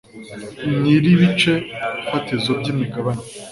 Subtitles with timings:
[0.79, 1.53] nyir ibice
[2.07, 3.21] fatizo by imigabane